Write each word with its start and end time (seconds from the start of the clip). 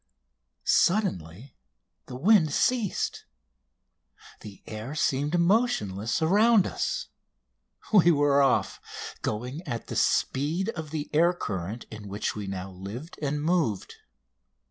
Suddenly 0.63 1.55
the 2.07 2.15
wind 2.15 2.51
ceased. 2.53 3.25
The 4.39 4.63
air 4.65 4.95
seemed 4.95 5.37
motionless 5.39 6.23
around 6.23 6.65
us. 6.65 7.09
We 7.93 8.09
were 8.09 8.41
off, 8.41 8.81
going 9.21 9.61
at 9.67 9.89
the 9.89 9.95
speed 9.95 10.69
of 10.69 10.89
the 10.89 11.07
air 11.13 11.33
current 11.33 11.85
in 11.91 12.07
which 12.07 12.35
we 12.35 12.47
now 12.47 12.71
lived 12.71 13.19
and 13.21 13.43
moved. 13.43 13.93